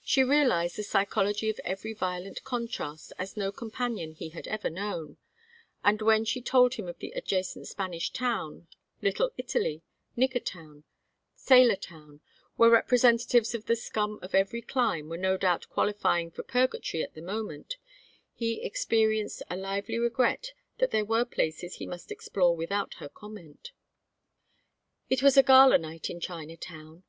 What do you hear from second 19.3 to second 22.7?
a lively regret that there were places he must explore